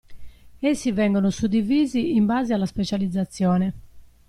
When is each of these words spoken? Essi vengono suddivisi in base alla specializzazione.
Essi 0.63 0.91
vengono 0.91 1.29
suddivisi 1.29 2.15
in 2.15 2.25
base 2.25 2.55
alla 2.55 2.65
specializzazione. 2.65 3.73